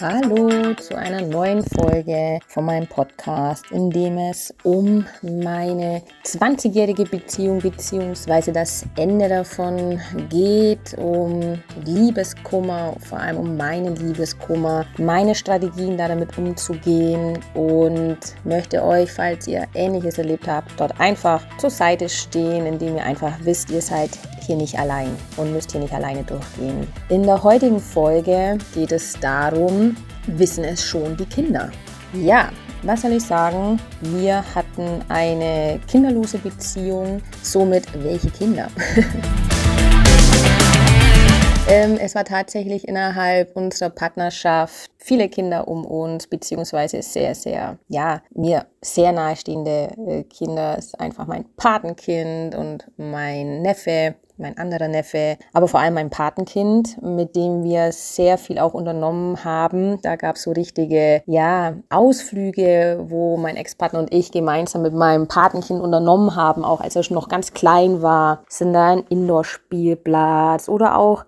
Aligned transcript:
Hallo 0.00 0.74
zu 0.74 0.96
einer 0.96 1.22
neuen 1.22 1.64
Folge 1.64 2.38
von 2.46 2.66
meinem 2.66 2.86
Podcast, 2.86 3.64
in 3.72 3.90
dem 3.90 4.16
es 4.16 4.54
um 4.62 5.04
meine 5.22 6.02
20-jährige 6.24 7.02
Beziehung 7.02 7.58
bzw. 7.58 8.52
das 8.52 8.86
Ende 8.96 9.28
davon 9.28 10.00
geht, 10.28 10.96
um 10.98 11.60
Liebeskummer, 11.84 12.94
vor 13.08 13.18
allem 13.18 13.38
um 13.38 13.56
meinen 13.56 13.96
Liebeskummer, 13.96 14.86
meine 14.98 15.34
Strategien 15.34 15.96
da 15.96 16.06
damit 16.06 16.38
umzugehen 16.38 17.40
und 17.54 18.18
möchte 18.44 18.84
euch, 18.84 19.10
falls 19.10 19.48
ihr 19.48 19.66
Ähnliches 19.74 20.18
erlebt 20.18 20.46
habt, 20.46 20.78
dort 20.78 21.00
einfach 21.00 21.42
zur 21.58 21.70
Seite 21.70 22.08
stehen, 22.08 22.66
indem 22.66 22.98
ihr 22.98 23.04
einfach 23.04 23.32
wisst, 23.42 23.68
ihr 23.70 23.82
seid 23.82 24.10
hier 24.48 24.56
nicht 24.56 24.78
allein 24.78 25.14
und 25.36 25.52
müsst 25.52 25.72
hier 25.72 25.80
nicht 25.80 25.92
alleine 25.92 26.24
durchgehen. 26.24 26.86
In 27.10 27.22
der 27.22 27.42
heutigen 27.42 27.78
Folge 27.78 28.56
geht 28.74 28.92
es 28.92 29.12
darum, 29.20 29.94
wissen 30.26 30.64
es 30.64 30.82
schon 30.82 31.16
die 31.18 31.26
Kinder? 31.26 31.70
Ja, 32.14 32.48
was 32.82 33.02
soll 33.02 33.12
ich 33.12 33.24
sagen? 33.24 33.78
Wir 34.00 34.42
hatten 34.54 35.04
eine 35.10 35.78
kinderlose 35.86 36.38
Beziehung. 36.38 37.20
Somit 37.42 37.84
welche 38.02 38.30
Kinder? 38.30 38.68
ähm, 41.68 41.98
es 42.00 42.14
war 42.14 42.24
tatsächlich 42.24 42.88
innerhalb 42.88 43.54
unserer 43.54 43.90
Partnerschaft 43.90 44.90
viele 44.96 45.28
Kinder 45.28 45.68
um 45.68 45.84
uns, 45.84 46.26
beziehungsweise 46.26 47.02
sehr, 47.02 47.34
sehr, 47.34 47.76
ja, 47.88 48.22
mir 48.34 48.64
sehr 48.80 49.12
nahestehende 49.12 49.90
äh, 50.06 50.24
Kinder. 50.24 50.78
Ist 50.78 50.98
einfach 51.00 51.26
mein 51.26 51.44
Patenkind 51.56 52.54
und 52.54 52.90
mein 52.96 53.62
Neffe 53.62 54.14
mein 54.38 54.56
anderer 54.56 54.88
Neffe, 54.88 55.36
aber 55.52 55.68
vor 55.68 55.80
allem 55.80 55.94
mein 55.94 56.10
Patenkind, 56.10 57.02
mit 57.02 57.36
dem 57.36 57.64
wir 57.64 57.92
sehr 57.92 58.38
viel 58.38 58.58
auch 58.58 58.74
unternommen 58.74 59.44
haben. 59.44 60.00
Da 60.02 60.16
gab 60.16 60.36
es 60.36 60.42
so 60.42 60.52
richtige, 60.52 61.22
ja, 61.26 61.74
Ausflüge, 61.90 63.04
wo 63.08 63.36
mein 63.36 63.56
Ex-Partner 63.56 63.98
und 63.98 64.14
ich 64.14 64.30
gemeinsam 64.30 64.82
mit 64.82 64.94
meinem 64.94 65.28
Patenkind 65.28 65.80
unternommen 65.80 66.36
haben, 66.36 66.64
auch 66.64 66.80
als 66.80 66.96
er 66.96 67.02
schon 67.02 67.16
noch 67.16 67.28
ganz 67.28 67.52
klein 67.52 68.02
war. 68.02 68.44
Sind 68.48 68.72
da 68.72 68.92
ein 68.92 69.04
Indoor-Spielplatz 69.08 70.68
oder 70.68 70.96
auch 70.96 71.24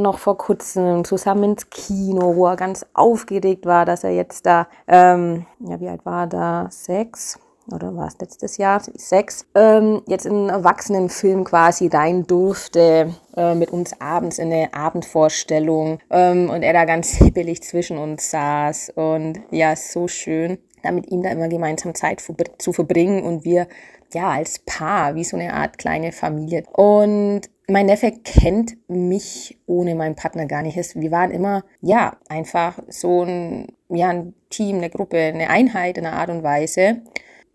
noch 0.00 0.18
vor 0.18 0.36
kurzem 0.38 1.04
zusammen 1.04 1.44
ins 1.44 1.70
Kino, 1.70 2.36
wo 2.36 2.46
er 2.46 2.56
ganz 2.56 2.86
aufgeregt 2.94 3.66
war, 3.66 3.84
dass 3.84 4.04
er 4.04 4.10
jetzt 4.10 4.46
da, 4.46 4.66
ähm, 4.88 5.46
ja, 5.60 5.80
wie 5.80 5.88
alt 5.88 6.04
war 6.04 6.22
er 6.22 6.26
da? 6.26 6.66
Sechs? 6.70 7.38
oder 7.72 7.94
war 7.96 8.08
es 8.08 8.18
letztes 8.18 8.56
Jahr, 8.56 8.82
sechs, 8.94 9.46
ähm, 9.54 10.02
jetzt 10.06 10.26
in 10.26 10.34
einen 10.34 10.48
Erwachsenenfilm 10.48 11.44
quasi 11.44 11.86
rein 11.86 12.26
durfte, 12.26 13.14
äh, 13.36 13.54
mit 13.54 13.70
uns 13.70 14.00
abends 14.00 14.38
in 14.38 14.52
eine 14.52 14.74
Abendvorstellung 14.74 15.98
ähm, 16.10 16.50
und 16.50 16.62
er 16.62 16.72
da 16.72 16.84
ganz 16.84 17.10
hibbelig 17.10 17.62
zwischen 17.62 17.98
uns 17.98 18.30
saß 18.30 18.92
und 18.94 19.40
ja, 19.50 19.76
so 19.76 20.08
schön, 20.08 20.58
da 20.82 20.90
mit 20.90 21.10
ihm 21.10 21.22
da 21.22 21.30
immer 21.30 21.48
gemeinsam 21.48 21.94
Zeit 21.94 22.22
zu 22.58 22.72
verbringen 22.72 23.22
und 23.22 23.44
wir 23.44 23.68
ja 24.12 24.30
als 24.30 24.58
Paar, 24.60 25.14
wie 25.14 25.24
so 25.24 25.36
eine 25.36 25.52
Art 25.52 25.78
kleine 25.78 26.10
Familie. 26.10 26.64
Und 26.72 27.42
mein 27.70 27.86
Neffe 27.86 28.12
kennt 28.12 28.76
mich 28.88 29.58
ohne 29.66 29.94
meinen 29.94 30.16
Partner 30.16 30.46
gar 30.46 30.62
nicht. 30.62 30.76
Wir 30.94 31.10
waren 31.10 31.30
immer, 31.30 31.64
ja, 31.80 32.16
einfach 32.28 32.78
so 32.88 33.22
ein, 33.22 33.68
ja, 33.88 34.08
ein 34.08 34.34
Team, 34.50 34.78
eine 34.78 34.90
Gruppe, 34.90 35.18
eine 35.18 35.50
Einheit 35.50 35.96
in 35.96 36.06
einer 36.06 36.16
Art 36.16 36.30
und 36.30 36.42
Weise. 36.42 37.02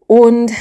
Und 0.08 0.52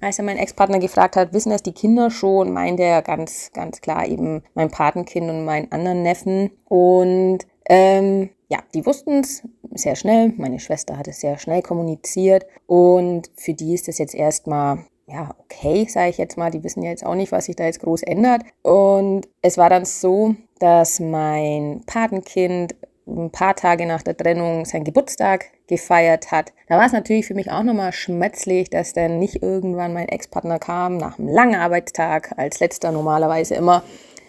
als 0.00 0.18
er 0.18 0.24
meinen 0.24 0.38
Ex-Partner 0.38 0.78
gefragt 0.78 1.16
hat, 1.16 1.32
wissen 1.32 1.50
das 1.50 1.62
die 1.62 1.72
Kinder 1.72 2.10
schon, 2.10 2.52
meinte 2.52 2.82
er 2.82 3.02
ganz, 3.02 3.50
ganz 3.52 3.80
klar 3.80 4.06
eben 4.06 4.42
mein 4.54 4.70
Patenkind 4.70 5.30
und 5.30 5.44
meinen 5.44 5.72
anderen 5.72 6.02
Neffen. 6.02 6.50
Und 6.66 7.40
ähm, 7.68 8.30
ja, 8.48 8.58
die 8.74 8.84
wussten 8.86 9.20
es 9.20 9.42
sehr 9.72 9.96
schnell. 9.96 10.32
Meine 10.36 10.60
Schwester 10.60 10.98
hat 10.98 11.08
es 11.08 11.20
sehr 11.20 11.38
schnell 11.38 11.62
kommuniziert. 11.62 12.46
Und 12.66 13.30
für 13.36 13.54
die 13.54 13.74
ist 13.74 13.88
es 13.88 13.98
jetzt 13.98 14.14
erstmal 14.14 14.84
ja, 15.06 15.34
okay, 15.38 15.86
sage 15.88 16.10
ich 16.10 16.18
jetzt 16.18 16.38
mal, 16.38 16.50
die 16.50 16.64
wissen 16.64 16.82
ja 16.82 16.90
jetzt 16.90 17.04
auch 17.04 17.14
nicht, 17.14 17.32
was 17.32 17.46
sich 17.46 17.56
da 17.56 17.64
jetzt 17.64 17.80
groß 17.80 18.02
ändert. 18.02 18.42
Und 18.62 19.28
es 19.42 19.58
war 19.58 19.68
dann 19.68 19.84
so, 19.84 20.34
dass 20.58 21.00
mein 21.00 21.82
Patenkind 21.86 22.74
ein 23.06 23.30
paar 23.30 23.54
Tage 23.54 23.86
nach 23.86 24.02
der 24.02 24.16
Trennung 24.16 24.64
seinen 24.64 24.84
Geburtstag 24.84 25.46
gefeiert 25.66 26.30
hat. 26.30 26.52
Da 26.68 26.78
war 26.78 26.86
es 26.86 26.92
natürlich 26.92 27.26
für 27.26 27.34
mich 27.34 27.50
auch 27.50 27.62
nochmal 27.62 27.92
schmetzlich, 27.92 28.70
dass 28.70 28.94
dann 28.94 29.18
nicht 29.18 29.42
irgendwann 29.42 29.92
mein 29.92 30.08
Ex-Partner 30.08 30.58
kam, 30.58 30.96
nach 30.96 31.18
einem 31.18 31.28
langen 31.28 31.56
Arbeitstag, 31.56 32.32
als 32.38 32.60
letzter 32.60 32.92
normalerweise 32.92 33.54
immer, 33.54 33.82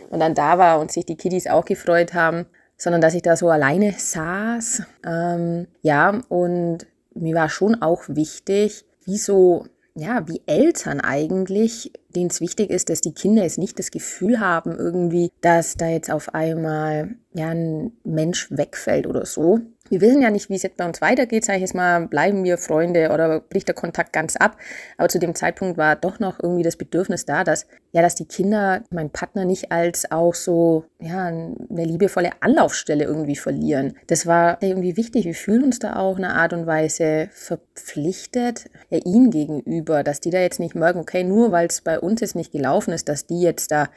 und 0.09 0.19
dann 0.19 0.35
da 0.35 0.57
war 0.57 0.79
und 0.79 0.91
sich 0.91 1.05
die 1.05 1.15
Kiddies 1.15 1.47
auch 1.47 1.65
gefreut 1.65 2.13
haben, 2.13 2.45
sondern 2.77 3.01
dass 3.01 3.13
ich 3.13 3.21
da 3.21 3.35
so 3.35 3.49
alleine 3.49 3.93
saß. 3.93 4.83
Ähm, 5.05 5.67
ja, 5.81 6.21
und 6.29 6.79
mir 7.13 7.35
war 7.35 7.49
schon 7.49 7.81
auch 7.81 8.03
wichtig, 8.07 8.85
wie 9.05 9.17
so 9.17 9.65
ja, 9.97 10.27
wie 10.27 10.41
Eltern 10.45 10.99
eigentlich, 10.99 11.91
denen 12.09 12.29
es 12.29 12.41
wichtig 12.41 12.69
ist, 12.69 12.89
dass 12.89 12.99
die 12.99 13.13
Kinder 13.13 13.43
jetzt 13.43 13.57
nicht 13.57 13.79
das 13.79 13.91
Gefühl 13.91 14.39
haben, 14.41 14.75
irgendwie, 14.75 15.31
dass 15.39 15.77
da 15.77 15.87
jetzt 15.87 16.11
auf 16.11 16.33
einmal 16.33 17.15
ja 17.33 17.49
ein 17.49 17.93
Mensch 18.03 18.51
wegfällt 18.51 19.07
oder 19.07 19.25
so, 19.25 19.61
wir 19.89 20.01
wissen 20.01 20.21
ja 20.21 20.31
nicht, 20.31 20.49
wie 20.49 20.55
es 20.55 20.63
jetzt 20.63 20.77
bei 20.77 20.85
uns 20.85 21.01
weitergeht, 21.01 21.45
sage 21.45 21.57
ich 21.57 21.61
jetzt 21.61 21.75
mal, 21.75 22.07
bleiben 22.07 22.43
wir 22.43 22.57
Freunde 22.57 23.11
oder 23.11 23.39
bricht 23.39 23.67
der 23.67 23.75
Kontakt 23.75 24.13
ganz 24.13 24.35
ab. 24.35 24.57
Aber 24.97 25.09
zu 25.09 25.19
dem 25.19 25.35
Zeitpunkt 25.35 25.77
war 25.77 25.95
doch 25.95 26.19
noch 26.19 26.39
irgendwie 26.41 26.63
das 26.63 26.75
Bedürfnis 26.75 27.25
da, 27.25 27.43
dass, 27.43 27.67
ja, 27.91 28.01
dass 28.01 28.15
die 28.15 28.25
Kinder 28.25 28.83
meinen 28.89 29.11
Partner 29.11 29.45
nicht 29.45 29.71
als 29.71 30.11
auch 30.11 30.33
so, 30.33 30.85
ja, 30.99 31.25
eine 31.27 31.55
liebevolle 31.69 32.31
Anlaufstelle 32.39 33.03
irgendwie 33.03 33.35
verlieren. 33.35 33.95
Das 34.07 34.25
war 34.25 34.57
irgendwie 34.61 34.97
wichtig. 34.97 35.25
Wir 35.25 35.35
fühlen 35.35 35.63
uns 35.63 35.79
da 35.79 35.97
auch 35.97 36.17
eine 36.17 36.33
Art 36.33 36.53
und 36.53 36.65
Weise 36.65 37.29
verpflichtet, 37.31 38.65
ja, 38.89 38.99
ihnen 39.05 39.29
gegenüber, 39.29 40.03
dass 40.03 40.19
die 40.19 40.31
da 40.31 40.39
jetzt 40.39 40.59
nicht 40.59 40.75
merken, 40.75 40.99
okay, 40.99 41.23
nur 41.23 41.51
weil 41.51 41.67
es 41.67 41.81
bei 41.81 41.99
uns 41.99 42.21
jetzt 42.21 42.35
nicht 42.35 42.51
gelaufen 42.51 42.91
ist, 42.91 43.07
dass 43.07 43.27
die 43.27 43.41
jetzt 43.41 43.71
da 43.71 43.89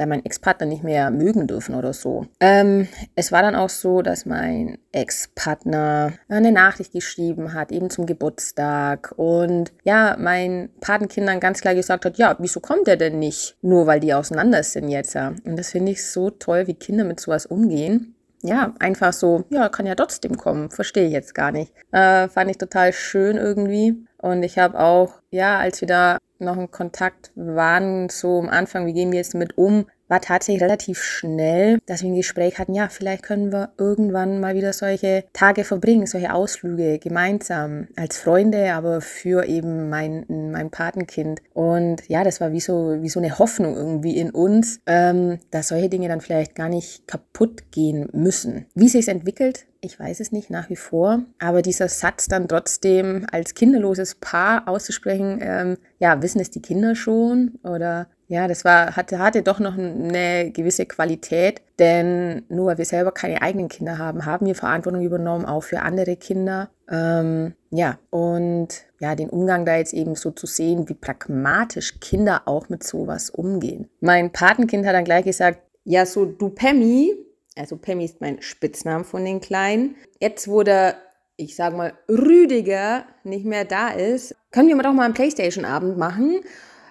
da 0.00 0.06
meinen 0.06 0.24
Ex-Partner 0.24 0.66
nicht 0.66 0.82
mehr 0.82 1.10
mögen 1.10 1.46
dürfen 1.46 1.74
oder 1.74 1.92
so. 1.92 2.26
Ähm, 2.40 2.88
es 3.14 3.32
war 3.32 3.42
dann 3.42 3.54
auch 3.54 3.68
so, 3.68 4.02
dass 4.02 4.24
mein 4.24 4.78
Ex-Partner 4.92 6.14
eine 6.28 6.52
Nachricht 6.52 6.92
geschrieben 6.92 7.52
hat, 7.52 7.70
eben 7.70 7.90
zum 7.90 8.06
Geburtstag. 8.06 9.12
Und 9.16 9.72
ja, 9.84 10.16
mein 10.18 10.70
Patenkindern 10.80 11.40
ganz 11.40 11.60
klar 11.60 11.74
gesagt 11.74 12.04
hat, 12.04 12.18
ja, 12.18 12.36
wieso 12.38 12.60
kommt 12.60 12.88
er 12.88 12.96
denn 12.96 13.18
nicht? 13.18 13.56
Nur 13.62 13.86
weil 13.86 14.00
die 14.00 14.14
auseinander 14.14 14.62
sind 14.62 14.88
jetzt. 14.88 15.14
Und 15.16 15.56
das 15.56 15.70
finde 15.70 15.92
ich 15.92 16.06
so 16.06 16.30
toll, 16.30 16.66
wie 16.66 16.74
Kinder 16.74 17.04
mit 17.04 17.20
sowas 17.20 17.46
umgehen 17.46 18.14
ja, 18.42 18.74
einfach 18.78 19.12
so, 19.12 19.44
ja, 19.50 19.68
kann 19.68 19.86
ja 19.86 19.94
trotzdem 19.94 20.36
kommen. 20.36 20.70
Verstehe 20.70 21.06
ich 21.06 21.12
jetzt 21.12 21.34
gar 21.34 21.52
nicht. 21.52 21.72
Äh, 21.92 22.28
fand 22.28 22.50
ich 22.50 22.56
total 22.56 22.92
schön 22.92 23.36
irgendwie. 23.36 24.06
Und 24.16 24.42
ich 24.42 24.58
habe 24.58 24.78
auch, 24.78 25.20
ja, 25.30 25.58
als 25.58 25.80
wir 25.80 25.88
da 25.88 26.18
noch 26.40 26.56
in 26.56 26.70
Kontakt 26.70 27.32
waren, 27.34 28.08
so 28.08 28.38
am 28.38 28.48
Anfang, 28.48 28.86
wie 28.86 28.92
gehen 28.92 29.12
wir 29.12 29.18
jetzt 29.18 29.34
damit 29.34 29.56
um, 29.56 29.86
war 30.10 30.20
tatsächlich 30.20 30.62
relativ 30.62 31.02
schnell, 31.02 31.78
dass 31.86 32.02
wir 32.02 32.10
ein 32.10 32.16
Gespräch 32.16 32.58
hatten, 32.58 32.74
ja, 32.74 32.88
vielleicht 32.88 33.22
können 33.22 33.52
wir 33.52 33.72
irgendwann 33.78 34.40
mal 34.40 34.54
wieder 34.54 34.72
solche 34.72 35.24
Tage 35.32 35.64
verbringen, 35.64 36.06
solche 36.06 36.34
Ausflüge 36.34 36.98
gemeinsam 36.98 37.88
als 37.96 38.18
Freunde, 38.18 38.74
aber 38.74 39.00
für 39.00 39.46
eben 39.46 39.88
mein, 39.88 40.24
mein 40.28 40.70
Patenkind. 40.70 41.40
Und 41.54 42.08
ja, 42.08 42.24
das 42.24 42.40
war 42.40 42.52
wie 42.52 42.60
so, 42.60 42.96
wie 43.00 43.08
so 43.08 43.20
eine 43.20 43.38
Hoffnung 43.38 43.76
irgendwie 43.76 44.16
in 44.16 44.30
uns, 44.30 44.80
ähm, 44.86 45.38
dass 45.52 45.68
solche 45.68 45.88
Dinge 45.88 46.08
dann 46.08 46.20
vielleicht 46.20 46.54
gar 46.56 46.68
nicht 46.68 47.06
kaputt 47.06 47.70
gehen 47.70 48.08
müssen. 48.12 48.66
Wie 48.74 48.88
sich 48.88 49.06
entwickelt, 49.06 49.66
ich 49.80 49.98
weiß 49.98 50.20
es 50.20 50.32
nicht 50.32 50.50
nach 50.50 50.68
wie 50.68 50.76
vor, 50.76 51.22
aber 51.38 51.62
dieser 51.62 51.88
Satz 51.88 52.26
dann 52.26 52.48
trotzdem 52.48 53.26
als 53.30 53.54
kinderloses 53.54 54.16
Paar 54.16 54.68
auszusprechen, 54.68 55.38
ähm, 55.40 55.76
ja, 55.98 56.20
wissen 56.20 56.40
es 56.40 56.50
die 56.50 56.60
Kinder 56.60 56.94
schon 56.94 57.58
oder 57.62 58.08
ja, 58.30 58.46
das 58.46 58.64
war, 58.64 58.94
hatte, 58.94 59.18
hatte 59.18 59.42
doch 59.42 59.58
noch 59.58 59.76
eine 59.76 60.52
gewisse 60.52 60.86
Qualität, 60.86 61.62
denn 61.80 62.44
nur 62.48 62.66
weil 62.66 62.78
wir 62.78 62.84
selber 62.84 63.10
keine 63.10 63.42
eigenen 63.42 63.68
Kinder 63.68 63.98
haben, 63.98 64.24
haben 64.24 64.46
wir 64.46 64.54
Verantwortung 64.54 65.02
übernommen, 65.02 65.46
auch 65.46 65.64
für 65.64 65.80
andere 65.80 66.14
Kinder. 66.14 66.70
Ähm, 66.88 67.54
ja, 67.70 67.98
und 68.10 68.68
ja, 69.00 69.16
den 69.16 69.30
Umgang 69.30 69.66
da 69.66 69.74
jetzt 69.74 69.92
eben 69.94 70.14
so 70.14 70.30
zu 70.30 70.46
sehen, 70.46 70.88
wie 70.88 70.94
pragmatisch 70.94 71.98
Kinder 71.98 72.42
auch 72.44 72.68
mit 72.68 72.84
sowas 72.84 73.30
umgehen. 73.30 73.90
Mein 74.00 74.30
Patenkind 74.30 74.86
hat 74.86 74.94
dann 74.94 75.04
gleich 75.04 75.24
gesagt, 75.24 75.58
ja, 75.82 76.06
so 76.06 76.24
du 76.24 76.50
Pemmi, 76.50 77.12
also 77.56 77.78
Pemmi 77.78 78.04
ist 78.04 78.20
mein 78.20 78.40
Spitzname 78.40 79.02
von 79.02 79.24
den 79.24 79.40
Kleinen. 79.40 79.96
Jetzt, 80.20 80.46
der, 80.46 80.94
ich 81.36 81.56
sag 81.56 81.76
mal, 81.76 81.94
Rüdiger 82.08 83.06
nicht 83.24 83.44
mehr 83.44 83.64
da 83.64 83.88
ist, 83.88 84.36
können 84.52 84.68
wir 84.68 84.80
doch 84.84 84.92
mal 84.92 85.06
einen 85.06 85.14
Playstation-Abend 85.14 85.98
machen 85.98 86.42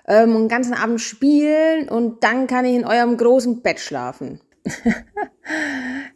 ähm, 0.09 0.33
den 0.33 0.47
ganzen 0.49 0.73
Abend 0.73 0.99
spielen 0.99 1.87
und 1.87 2.23
dann 2.23 2.47
kann 2.47 2.65
ich 2.65 2.75
in 2.75 2.85
eurem 2.85 3.15
großen 3.15 3.61
Bett 3.61 3.79
schlafen. 3.79 4.41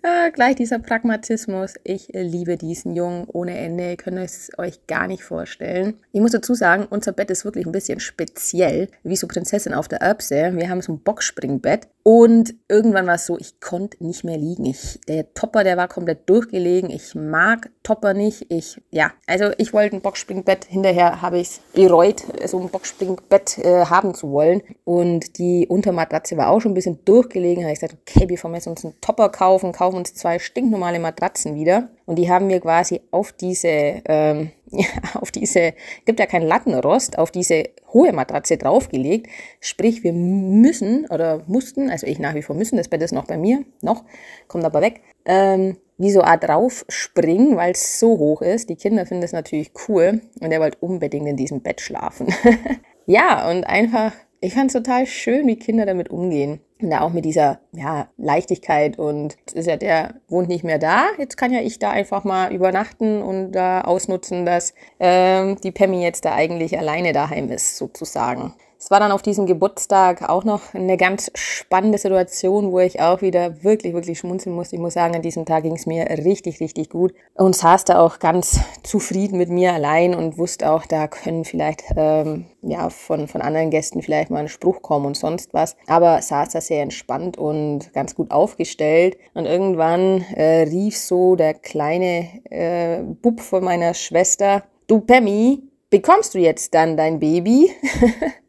Ja, 0.03 0.30
gleich 0.30 0.56
dieser 0.56 0.80
Pragmatismus. 0.80 1.75
Ich 1.83 2.09
liebe 2.13 2.57
diesen 2.57 2.95
Jungen 2.95 3.25
ohne 3.31 3.57
Ende. 3.57 3.91
Ihr 3.91 3.97
könnt 3.97 4.19
es 4.19 4.51
euch 4.57 4.85
gar 4.85 5.07
nicht 5.07 5.24
vorstellen. 5.24 5.95
Ich 6.12 6.21
muss 6.21 6.31
dazu 6.31 6.53
sagen, 6.53 6.88
unser 6.89 7.13
Bett 7.13 7.31
ist 7.31 7.45
wirklich 7.45 7.65
ein 7.65 7.71
bisschen 7.71 8.00
speziell, 8.00 8.89
wie 9.03 9.15
so 9.15 9.27
Prinzessin 9.27 9.74
auf 9.74 9.88
der 9.88 10.01
Erbse. 10.01 10.51
Wir 10.56 10.69
haben 10.69 10.81
so 10.81 10.94
ein 10.94 11.00
Boxspringbett 11.00 11.88
und 12.03 12.53
irgendwann 12.68 13.07
war 13.07 13.15
es 13.15 13.25
so, 13.25 13.38
ich 13.39 13.62
konnte 13.62 14.03
nicht 14.03 14.25
mehr 14.25 14.38
liegen. 14.38 14.65
Ich, 14.65 15.00
der 15.07 15.33
Topper, 15.33 15.63
der 15.63 15.77
war 15.77 15.88
komplett 15.88 16.29
durchgelegen. 16.29 16.89
Ich 16.89 17.15
mag 17.15 17.71
Topper 17.81 18.13
nicht. 18.13 18.47
Ich, 18.50 18.81
ja, 18.91 19.12
also 19.25 19.51
ich 19.57 19.71
wollte 19.71 19.95
ein 19.95 20.01
Boxspringbett. 20.01 20.65
Hinterher 20.65 21.21
habe 21.21 21.39
ich 21.39 21.47
es 21.47 21.59
bereut, 21.74 22.24
so 22.45 22.59
ein 22.59 22.69
Boxspringbett 22.69 23.57
äh, 23.59 23.86
haben 23.86 24.13
zu 24.15 24.31
wollen. 24.31 24.62
Und 24.83 25.38
die 25.38 25.65
Untermatratze 25.68 26.36
war 26.36 26.50
auch 26.50 26.59
schon 26.59 26.71
ein 26.71 26.75
bisschen 26.75 27.00
durchgelegen. 27.06 27.63
Da 27.63 27.69
habe 27.69 27.74
ich 27.74 27.79
gesagt, 27.79 27.97
okay, 28.01 28.27
wir 28.27 28.38
uns 28.68 28.83
einen 28.83 29.00
Topper 29.00 29.23
kaufen, 29.30 29.72
kaufen 29.72 29.98
uns 29.98 30.14
zwei 30.14 30.40
stinknormale 30.40 31.00
Matratzen 31.00 31.56
wieder. 31.56 31.90
Und 32.06 32.18
die 32.18 32.30
haben 32.30 32.50
wir 32.50 32.60
quasi 32.60 33.02
auf 33.12 33.31
diese, 33.31 33.68
ähm, 33.68 34.52
ja, 34.72 34.88
auf 35.16 35.31
diese, 35.31 35.74
gibt 36.06 36.20
ja 36.20 36.25
keinen 36.25 36.48
Lattenrost, 36.48 37.18
auf 37.18 37.31
diese 37.31 37.66
hohe 37.94 38.14
Matratze 38.14 38.58
draufgelegt. 38.58 39.28
Sprich, 39.60 40.04
wir 40.04 40.14
müssen 40.14 41.06
oder 41.10 41.44
mussten, 41.48 41.90
also 41.90 42.08
ich 42.08 42.20
nach 42.20 42.36
wie 42.36 42.42
vor 42.42 42.56
müssen, 42.56 42.78
das 42.78 42.88
Bett 42.88 43.02
ist 43.02 43.14
noch 43.14 43.25
bei 43.25 43.38
mir, 43.38 43.64
noch, 43.81 44.04
kommt 44.48 44.66
aber 44.66 44.81
weg, 44.81 45.02
ähm, 45.25 45.78
wie 45.98 46.12
so 46.12 46.22
Art 46.22 46.44
drauf 46.44 46.86
springen, 46.90 47.56
weil 47.56 47.72
es 47.72 48.00
so 48.00 48.18
hoch 48.18 48.42
ist. 48.42 48.70
Die 48.70 48.75
Kinder 48.75 49.06
finden 49.06 49.22
das 49.22 49.31
natürlich 49.31 49.72
cool 49.88 50.22
und 50.42 50.52
er 50.52 50.60
wollte 50.60 50.78
unbedingt 50.81 51.28
in 51.28 51.38
diesem 51.38 51.62
Bett 51.62 51.81
schlafen. 51.81 52.34
ja, 53.06 53.50
und 53.50 53.64
einfach, 53.64 54.14
ich 54.44 54.54
fand 54.54 54.68
es 54.68 54.74
total 54.74 55.06
schön, 55.06 55.48
wie 55.48 55.56
Kinder 55.56 55.86
damit 55.86 56.10
umgehen. 56.10 56.60
Und 56.81 56.90
da 56.90 57.00
auch 57.00 57.13
mit 57.13 57.24
dieser 57.24 57.62
ja, 57.72 58.10
Leichtigkeit 58.18 59.00
und 59.00 59.38
ist 59.54 59.68
ja 59.68 59.78
der 59.78 60.16
wohnt 60.28 60.50
nicht 60.50 60.66
mehr 60.66 60.80
da. 60.80 61.06
Jetzt 61.18 61.38
kann 61.38 61.54
ja 61.54 61.62
ich 61.62 61.80
da 61.80 61.92
einfach 61.92 62.25
mal 62.25 62.54
übernachten 62.54 63.22
und 63.22 63.54
da 63.54 63.81
ausnutzen, 63.81 64.45
dass 64.45 64.74
ähm, 65.00 65.56
die 65.63 65.72
Pemmi 65.72 66.04
jetzt 66.04 66.25
da 66.25 66.36
eigentlich 66.36 66.78
alleine 66.78 67.13
daheim 67.13 67.50
ist, 67.50 67.78
sozusagen. 67.78 68.54
Es 68.83 68.91
war 68.91 69.00
dann 69.00 69.13
auf 69.13 69.21
diesem 69.21 69.45
Geburtstag 69.45 70.27
auch 70.27 70.44
noch 70.44 70.74
eine 70.74 70.97
ganz 70.97 71.31
spannende 71.35 71.97
Situation, 71.97 72.74
wo 72.74 72.81
ich 72.81 73.00
auch 73.00 73.21
wieder 73.21 73.63
wirklich, 73.63 73.94
wirklich 73.94 74.19
schmunzeln 74.19 74.53
musste. 74.53 74.75
Ich 74.75 74.81
muss 74.81 74.95
sagen, 74.95 75.15
an 75.15 75.21
diesem 75.21 75.45
Tag 75.45 75.63
ging 75.63 75.77
es 75.77 75.85
mir 75.85 76.06
richtig, 76.09 76.59
richtig 76.59 76.89
gut 76.89 77.13
und 77.35 77.56
saß 77.56 77.85
da 77.85 78.01
auch 78.01 78.19
ganz 78.19 78.59
zufrieden 78.83 79.38
mit 79.38 79.47
mir 79.47 79.71
allein 79.71 80.13
und 80.13 80.38
wusste 80.38 80.69
auch, 80.69 80.85
da 80.85 81.07
können 81.07 81.45
vielleicht 81.45 81.85
ähm, 81.95 82.47
ja 82.62 82.89
von, 82.89 83.30
von 83.30 83.41
anderen 83.41 83.69
Gästen 83.69 84.01
vielleicht 84.01 84.30
mal 84.30 84.39
ein 84.39 84.50
Spruch 84.50 84.81
kommen 84.81 85.06
und 85.06 85.15
sonst 85.15 85.53
was. 85.53 85.77
Aber 85.88 86.21
saß 86.21 86.50
da 86.50 86.59
sehr 86.59 86.83
entspannt 86.83 87.38
und 87.38 87.94
ganz 87.94 88.15
gut 88.15 88.31
aufgestellt. 88.31 89.15
Und 89.33 89.45
irgendwann 89.45 90.25
äh, 90.36 90.63
rief 90.63 90.97
so 90.97 91.38
der 91.38 91.53
kleine 91.53 92.27
äh, 92.50 93.01
Bub 93.01 93.39
von 93.39 93.63
meiner 93.63 93.94
Schwester, 93.94 94.65
du 94.88 95.00
Pemmi, 95.00 95.63
bekommst 95.89 96.33
du 96.33 96.39
jetzt 96.39 96.74
dann 96.74 96.97
dein 96.97 97.21
Baby? 97.21 97.71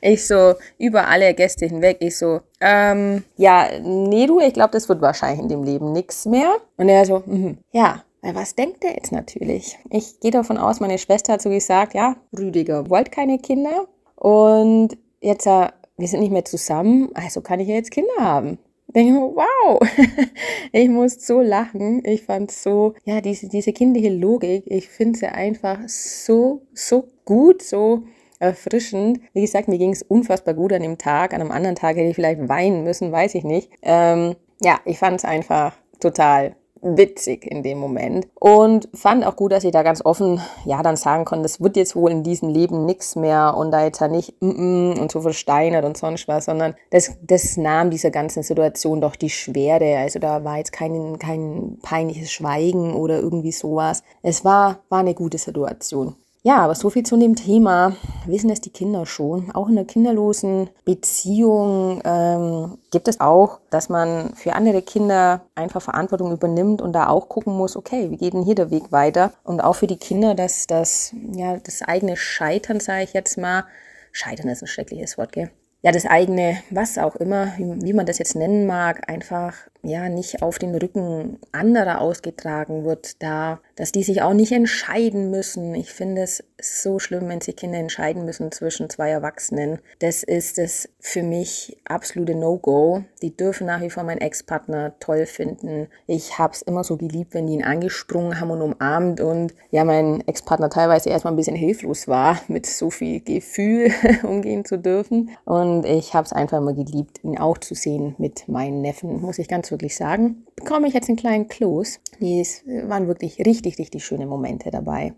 Ich 0.00 0.26
so, 0.26 0.54
über 0.78 1.08
alle 1.08 1.34
Gäste 1.34 1.66
hinweg, 1.66 1.98
ich 2.00 2.16
so, 2.18 2.40
ähm, 2.60 3.24
ja, 3.36 3.68
nee, 3.82 4.26
du, 4.26 4.40
ich 4.40 4.54
glaube, 4.54 4.72
das 4.72 4.88
wird 4.88 5.00
wahrscheinlich 5.00 5.40
in 5.40 5.48
dem 5.48 5.64
Leben 5.64 5.92
nichts 5.92 6.26
mehr. 6.26 6.56
Und 6.76 6.88
er 6.88 7.04
so, 7.04 7.22
mm, 7.26 7.58
ja, 7.72 8.02
was 8.22 8.54
denkt 8.54 8.84
er 8.84 8.94
jetzt 8.94 9.12
natürlich? 9.12 9.78
Ich 9.90 10.20
gehe 10.20 10.30
davon 10.30 10.58
aus, 10.58 10.80
meine 10.80 10.98
Schwester 10.98 11.34
hat 11.34 11.42
so 11.42 11.50
gesagt, 11.50 11.94
ja, 11.94 12.16
Rüdiger 12.36 12.88
wollt 12.90 13.12
keine 13.12 13.38
Kinder 13.38 13.86
und 14.16 14.96
jetzt, 15.20 15.46
äh, 15.46 15.68
wir 15.96 16.08
sind 16.08 16.20
nicht 16.20 16.32
mehr 16.32 16.44
zusammen, 16.44 17.10
also 17.14 17.40
kann 17.40 17.60
ich 17.60 17.68
ja 17.68 17.74
jetzt 17.74 17.90
Kinder 17.90 18.12
haben. 18.18 18.58
Denke 18.88 19.12
mir, 19.12 19.34
wow, 19.34 19.80
ich 20.72 20.88
muss 20.88 21.14
so 21.26 21.40
lachen. 21.40 22.04
Ich 22.04 22.22
fand 22.22 22.50
so, 22.50 22.94
ja, 23.04 23.20
diese, 23.20 23.48
diese 23.48 23.72
kindliche 23.72 24.10
Logik, 24.10 24.64
ich 24.66 24.88
finde 24.88 25.18
sie 25.18 25.26
einfach 25.26 25.80
so, 25.86 26.62
so 26.72 27.08
gut, 27.24 27.62
so 27.62 28.04
erfrischend. 28.38 29.20
Wie 29.32 29.42
gesagt, 29.42 29.68
mir 29.68 29.78
ging 29.78 29.92
es 29.92 30.02
unfassbar 30.02 30.54
gut 30.54 30.72
an 30.72 30.82
dem 30.82 30.98
Tag. 30.98 31.32
An 31.32 31.40
einem 31.40 31.50
anderen 31.50 31.76
Tag 31.76 31.96
hätte 31.96 32.08
ich 32.08 32.14
vielleicht 32.14 32.48
weinen 32.48 32.84
müssen, 32.84 33.12
weiß 33.12 33.34
ich 33.34 33.44
nicht. 33.44 33.70
Ähm, 33.82 34.36
ja, 34.60 34.78
ich 34.84 34.98
fand 34.98 35.18
es 35.18 35.24
einfach 35.24 35.74
total 36.00 36.56
witzig 36.82 37.46
in 37.50 37.62
dem 37.62 37.78
Moment 37.78 38.28
und 38.34 38.88
fand 38.94 39.26
auch 39.26 39.36
gut, 39.36 39.52
dass 39.52 39.64
ich 39.64 39.72
da 39.72 39.82
ganz 39.82 40.04
offen 40.04 40.40
ja 40.64 40.82
dann 40.82 40.96
sagen 40.96 41.24
konnte, 41.24 41.42
das 41.42 41.60
wird 41.60 41.76
jetzt 41.76 41.96
wohl 41.96 42.10
in 42.10 42.22
diesem 42.22 42.48
Leben 42.48 42.84
nichts 42.84 43.16
mehr 43.16 43.56
und 43.56 43.70
da 43.70 43.84
jetzt 43.84 44.00
ja 44.00 44.08
nicht 44.08 44.40
mm 44.40 44.50
-mm 44.50 45.00
und 45.00 45.10
so 45.10 45.20
versteinert 45.20 45.84
und 45.84 45.96
sonst 45.96 46.28
was, 46.28 46.44
sondern 46.44 46.74
das, 46.90 47.16
das 47.22 47.56
nahm 47.56 47.90
dieser 47.90 48.10
ganzen 48.10 48.42
Situation 48.42 49.00
doch 49.00 49.16
die 49.16 49.30
Schwere. 49.30 49.98
Also 49.98 50.18
da 50.18 50.44
war 50.44 50.58
jetzt 50.58 50.72
kein, 50.72 51.18
kein 51.18 51.78
peinliches 51.82 52.30
Schweigen 52.30 52.94
oder 52.94 53.18
irgendwie 53.18 53.52
sowas. 53.52 54.02
Es 54.22 54.44
war, 54.44 54.80
war 54.88 55.00
eine 55.00 55.14
gute 55.14 55.38
Situation. 55.38 56.14
Ja, 56.46 56.58
aber 56.58 56.76
so 56.76 56.90
viel 56.90 57.02
zu 57.02 57.16
dem 57.16 57.34
Thema. 57.34 57.96
Wissen 58.24 58.50
es 58.50 58.60
die 58.60 58.70
Kinder 58.70 59.04
schon? 59.04 59.50
Auch 59.50 59.66
in 59.66 59.76
einer 59.76 59.84
kinderlosen 59.84 60.70
Beziehung 60.84 62.00
ähm, 62.04 62.78
gibt 62.92 63.08
es 63.08 63.18
auch, 63.18 63.58
dass 63.70 63.88
man 63.88 64.32
für 64.36 64.52
andere 64.52 64.80
Kinder 64.80 65.40
einfach 65.56 65.82
Verantwortung 65.82 66.30
übernimmt 66.30 66.80
und 66.80 66.92
da 66.92 67.08
auch 67.08 67.28
gucken 67.28 67.56
muss, 67.56 67.74
okay, 67.74 68.12
wie 68.12 68.16
geht 68.16 68.32
denn 68.32 68.44
hier 68.44 68.54
der 68.54 68.70
Weg 68.70 68.92
weiter? 68.92 69.32
Und 69.42 69.60
auch 69.60 69.74
für 69.74 69.88
die 69.88 69.96
Kinder, 69.96 70.36
dass 70.36 70.68
das, 70.68 71.12
ja, 71.32 71.56
das 71.56 71.82
eigene 71.82 72.16
Scheitern, 72.16 72.78
sage 72.78 73.02
ich 73.02 73.12
jetzt 73.12 73.36
mal, 73.36 73.64
Scheitern 74.12 74.46
ist 74.46 74.62
ein 74.62 74.68
schreckliches 74.68 75.18
Wort, 75.18 75.32
gell? 75.32 75.50
ja, 75.86 75.92
das 75.92 76.04
eigene, 76.04 76.58
was 76.70 76.98
auch 76.98 77.14
immer, 77.14 77.52
wie, 77.58 77.92
man 77.92 78.06
das 78.06 78.18
jetzt 78.18 78.34
nennen 78.34 78.66
mag, 78.66 79.08
einfach 79.08 79.54
ja 79.88 80.08
nicht 80.08 80.42
auf 80.42 80.58
den 80.58 80.74
Rücken 80.74 81.38
anderer 81.52 82.00
ausgetragen 82.00 82.84
wird, 82.84 83.22
da, 83.22 83.60
dass 83.76 83.92
die 83.92 84.02
sich 84.02 84.22
auch 84.22 84.34
nicht 84.34 84.52
entscheiden 84.52 85.30
müssen. 85.30 85.74
Ich 85.74 85.92
finde 85.92 86.22
es 86.22 86.44
so 86.60 86.98
schlimm, 86.98 87.28
wenn 87.28 87.40
sich 87.40 87.56
Kinder 87.56 87.78
entscheiden 87.78 88.24
müssen 88.24 88.50
zwischen 88.50 88.88
zwei 88.88 89.10
Erwachsenen. 89.10 89.78
Das 89.98 90.22
ist 90.22 90.58
es 90.58 90.88
für 91.00 91.22
mich 91.22 91.76
absolute 91.84 92.34
No-Go. 92.34 93.04
Die 93.22 93.36
dürfen 93.36 93.66
nach 93.66 93.80
wie 93.80 93.90
vor 93.90 94.04
meinen 94.04 94.20
Ex-Partner 94.20 94.94
toll 94.98 95.26
finden. 95.26 95.88
Ich 96.06 96.38
habe 96.38 96.54
es 96.54 96.62
immer 96.62 96.84
so 96.84 96.96
geliebt, 96.96 97.34
wenn 97.34 97.46
die 97.46 97.54
ihn 97.54 97.64
angesprungen 97.64 98.40
haben 98.40 98.50
und 98.50 98.62
umarmt 98.62 99.20
und 99.20 99.54
ja, 99.70 99.84
mein 99.84 100.26
Ex-Partner 100.26 100.70
teilweise 100.70 101.10
erstmal 101.10 101.34
ein 101.34 101.36
bisschen 101.36 101.56
hilflos 101.56 102.08
war, 102.08 102.40
mit 102.48 102.66
so 102.66 102.90
viel 102.90 103.20
Gefühl 103.20 103.90
umgehen 104.22 104.64
zu 104.64 104.78
dürfen. 104.78 105.30
Und 105.44 105.84
ich 105.84 106.14
habe 106.14 106.24
es 106.24 106.32
einfach 106.32 106.58
immer 106.58 106.74
geliebt, 106.74 107.22
ihn 107.22 107.38
auch 107.38 107.58
zu 107.58 107.74
sehen 107.74 108.14
mit 108.18 108.48
meinen 108.48 108.80
Neffen, 108.80 109.20
muss 109.20 109.38
ich 109.38 109.48
ganz 109.48 109.68
wirklich 109.76 109.96
sagen. 109.96 110.44
Bekomme 110.56 110.88
ich 110.88 110.94
jetzt 110.94 111.08
einen 111.08 111.16
kleinen 111.16 111.48
Kloß. 111.48 112.00
Die 112.20 112.44
waren 112.88 113.06
wirklich 113.06 113.38
richtig, 113.38 113.78
richtig 113.78 114.04
schöne 114.04 114.26
Momente 114.26 114.70
dabei. 114.70 115.14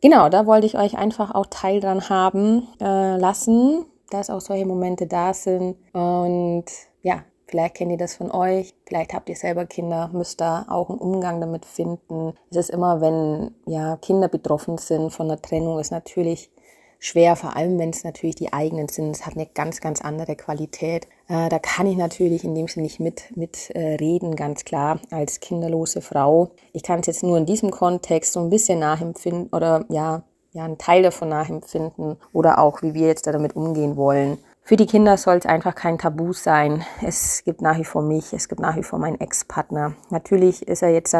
Genau, 0.00 0.28
da 0.28 0.46
wollte 0.46 0.66
ich 0.66 0.78
euch 0.78 0.96
einfach 0.96 1.34
auch 1.34 1.46
Teil 1.46 1.80
dran 1.80 2.08
haben 2.08 2.68
äh, 2.80 3.16
lassen, 3.16 3.84
dass 4.10 4.30
auch 4.30 4.40
solche 4.40 4.66
Momente 4.66 5.06
da 5.06 5.34
sind. 5.34 5.76
Und 5.92 6.66
ja, 7.02 7.24
Vielleicht 7.48 7.76
kennt 7.76 7.90
ihr 7.90 7.96
das 7.96 8.14
von 8.14 8.30
euch, 8.30 8.74
vielleicht 8.86 9.14
habt 9.14 9.30
ihr 9.30 9.34
selber 9.34 9.64
Kinder, 9.64 10.10
müsst 10.12 10.38
da 10.38 10.66
auch 10.68 10.90
einen 10.90 10.98
Umgang 10.98 11.40
damit 11.40 11.64
finden. 11.64 12.34
Es 12.50 12.58
ist 12.58 12.68
immer, 12.68 13.00
wenn 13.00 13.54
ja 13.64 13.96
Kinder 13.96 14.28
betroffen 14.28 14.76
sind 14.76 15.10
von 15.14 15.28
der 15.28 15.40
Trennung, 15.40 15.78
ist 15.78 15.90
natürlich 15.90 16.50
schwer, 16.98 17.36
vor 17.36 17.56
allem 17.56 17.78
wenn 17.78 17.90
es 17.90 18.04
natürlich 18.04 18.36
die 18.36 18.52
eigenen 18.52 18.88
sind. 18.88 19.10
Es 19.14 19.26
hat 19.26 19.34
eine 19.34 19.46
ganz, 19.46 19.80
ganz 19.80 20.00
andere 20.00 20.36
Qualität. 20.36 21.06
Äh, 21.28 21.48
da 21.48 21.58
kann 21.58 21.86
ich 21.86 21.96
natürlich 21.96 22.44
in 22.44 22.54
dem 22.54 22.68
Sinne 22.68 22.84
nicht 22.84 23.00
mit, 23.00 23.36
mit 23.36 23.70
äh, 23.70 23.94
reden, 23.94 24.36
ganz 24.36 24.64
klar, 24.64 25.00
als 25.10 25.40
kinderlose 25.40 26.00
Frau. 26.00 26.50
Ich 26.72 26.82
kann 26.82 27.00
es 27.00 27.06
jetzt 27.06 27.22
nur 27.22 27.38
in 27.38 27.46
diesem 27.46 27.70
Kontext 27.70 28.32
so 28.32 28.40
ein 28.40 28.50
bisschen 28.50 28.78
nachempfinden 28.78 29.48
oder 29.52 29.84
ja, 29.88 30.22
ja, 30.52 30.64
einen 30.64 30.78
Teil 30.78 31.02
davon 31.02 31.28
nachempfinden 31.28 32.16
oder 32.32 32.58
auch, 32.58 32.82
wie 32.82 32.94
wir 32.94 33.06
jetzt 33.06 33.26
damit 33.26 33.54
umgehen 33.54 33.96
wollen. 33.96 34.38
Für 34.62 34.76
die 34.76 34.86
Kinder 34.86 35.16
soll 35.16 35.36
es 35.36 35.46
einfach 35.46 35.74
kein 35.74 35.98
Tabu 35.98 36.32
sein. 36.32 36.84
Es 37.02 37.42
gibt 37.44 37.62
nach 37.62 37.78
wie 37.78 37.84
vor 37.84 38.02
mich, 38.02 38.32
es 38.34 38.48
gibt 38.48 38.60
nach 38.60 38.76
wie 38.76 38.82
vor 38.82 38.98
meinen 38.98 39.20
Ex-Partner. 39.20 39.94
Natürlich 40.10 40.66
ist 40.68 40.82
er 40.82 40.90
jetzt 40.90 41.16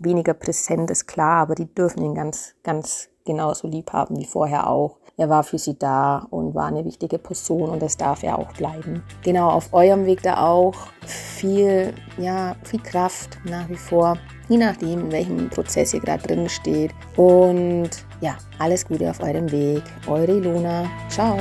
weniger 0.00 0.34
präsent, 0.34 0.90
ist 0.90 1.06
klar, 1.06 1.42
aber 1.42 1.54
die 1.54 1.72
dürfen 1.72 2.02
ihn 2.02 2.14
ganz, 2.14 2.54
ganz 2.64 3.08
genauso 3.24 3.68
lieb 3.68 3.92
haben 3.92 4.16
wie 4.16 4.24
vorher 4.24 4.68
auch. 4.68 4.96
Er 5.18 5.28
war 5.28 5.42
für 5.42 5.58
sie 5.58 5.76
da 5.76 6.28
und 6.30 6.54
war 6.54 6.66
eine 6.66 6.84
wichtige 6.84 7.18
Person 7.18 7.70
und 7.70 7.82
das 7.82 7.96
darf 7.96 8.22
er 8.22 8.38
auch 8.38 8.52
bleiben. 8.52 9.02
Genau, 9.24 9.50
auf 9.50 9.74
eurem 9.74 10.06
Weg 10.06 10.22
da 10.22 10.46
auch 10.46 10.76
viel, 11.04 11.92
ja, 12.18 12.54
viel 12.62 12.80
Kraft 12.80 13.36
nach 13.44 13.68
wie 13.68 13.74
vor, 13.74 14.16
je 14.48 14.58
nachdem, 14.58 15.00
in 15.00 15.12
welchem 15.12 15.50
Prozess 15.50 15.92
ihr 15.92 16.00
gerade 16.00 16.22
drin 16.22 16.48
steht. 16.48 16.92
Und 17.16 17.90
ja, 18.20 18.36
alles 18.60 18.86
Gute 18.86 19.10
auf 19.10 19.20
eurem 19.20 19.50
Weg. 19.50 19.82
Eure 20.06 20.36
Ilona. 20.36 20.88
Ciao. 21.08 21.36